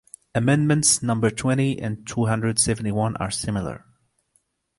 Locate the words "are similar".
3.17-3.85